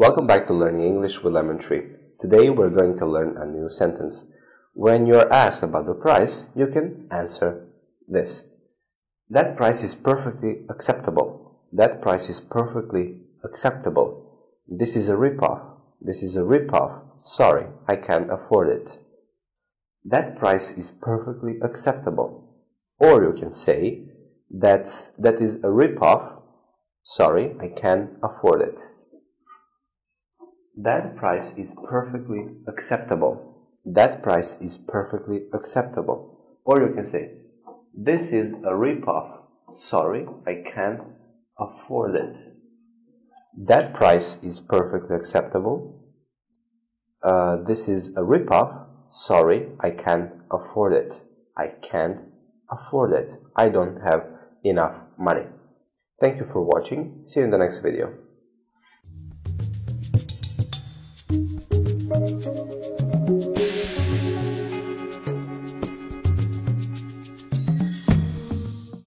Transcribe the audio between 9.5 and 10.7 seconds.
price is perfectly